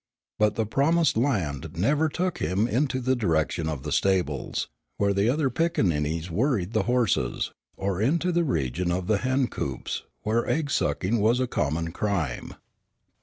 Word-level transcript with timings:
But 0.39 0.55
the 0.55 0.65
"promised 0.65 1.15
land" 1.15 1.73
never 1.77 2.09
took 2.09 2.39
him 2.39 2.67
into 2.67 2.99
the 2.99 3.15
direction 3.15 3.69
of 3.69 3.83
the 3.83 3.91
stables, 3.91 4.67
where 4.97 5.13
the 5.13 5.29
other 5.29 5.51
pickaninnies 5.51 6.31
worried 6.31 6.73
the 6.73 6.85
horses, 6.89 7.51
or 7.77 8.01
into 8.01 8.31
the 8.31 8.43
region 8.43 8.91
of 8.91 9.05
the 9.05 9.19
hen 9.19 9.45
coops, 9.45 10.01
where 10.23 10.49
egg 10.49 10.71
sucking 10.71 11.19
was 11.19 11.39
a 11.39 11.45
common 11.45 11.91
crime. 11.91 12.55